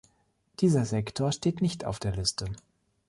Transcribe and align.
Dieser 0.61 0.85
Sektor 0.85 1.31
steht 1.31 1.61
nicht 1.61 1.85
auf 1.85 1.99
der 1.99 2.15
Liste. 2.15 2.45